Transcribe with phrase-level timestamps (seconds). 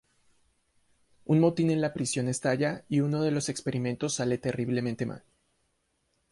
[1.25, 5.21] Un motín en la prisión estalla y uno de los experimentos sale terriblemente mal.